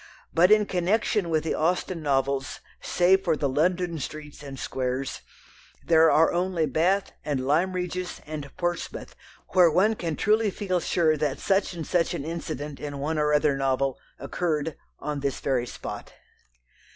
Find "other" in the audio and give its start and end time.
13.31-13.55